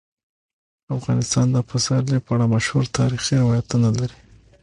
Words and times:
افغانستان 0.97 1.47
د 1.51 1.57
پسرلی 1.69 2.19
په 2.25 2.31
اړه 2.35 2.45
مشهور 2.55 2.85
تاریخی 2.97 3.35
روایتونه 3.43 3.87
لري. 3.99 4.19